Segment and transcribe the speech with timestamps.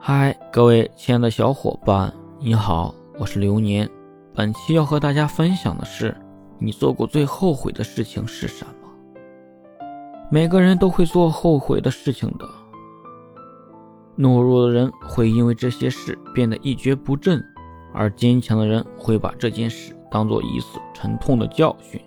[0.00, 3.86] 嗨，各位亲爱的小伙伴，你好，我是流年。
[4.32, 6.16] 本期要和大家分享的是，
[6.58, 8.88] 你做过最后悔的事情是什么？
[10.30, 12.48] 每个人都会做后悔的事情的。
[14.16, 17.44] 懦弱的人会因为这些事变得一蹶不振，
[17.92, 22.00] 而坚强的人会把这件事当做一次沉痛的教训，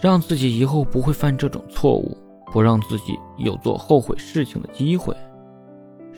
[0.00, 2.16] 让自己以后不会犯这种错误，
[2.52, 5.14] 不让自己有做后悔事情的机会。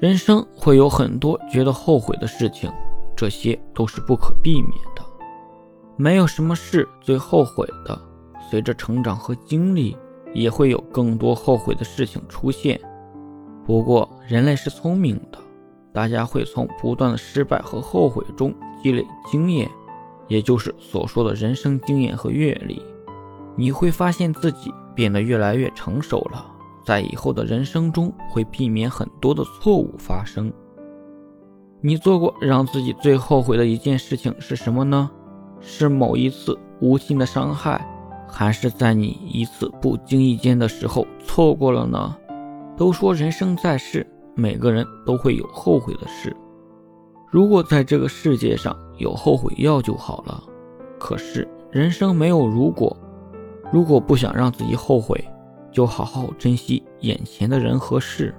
[0.01, 2.73] 人生会有很多觉得后悔的事情，
[3.15, 5.03] 这些都是不可避免的。
[5.97, 8.01] 没有什么事最后悔的。
[8.51, 9.95] 随着成长和经历，
[10.33, 12.81] 也会有更多后悔的事情出现。
[13.67, 15.39] 不过，人类是聪明的，
[15.93, 19.71] 大家会从不断的失败和后悔中积累经验，
[20.29, 22.83] 也就是所说的人生经验和阅历。
[23.55, 26.47] 你会发现自己变得越来越成熟了。
[26.91, 30.53] 在以后的人生中，会避免很多的错误发生。
[31.81, 35.09] 你做过让自己最后悔的一件事情是什么呢？
[35.61, 37.87] 是某一次无心的伤害，
[38.29, 42.17] 还是在你一次不经意间的时候错过了呢？
[42.77, 44.05] 都说人生在世，
[44.35, 46.37] 每个人都会有后悔的事。
[47.31, 50.43] 如果在这个世界上有后悔药就好了。
[50.99, 52.97] 可是人生没有如果，
[53.73, 55.25] 如果不想让自己后悔。
[55.73, 58.35] 就好好珍惜眼前的人和事。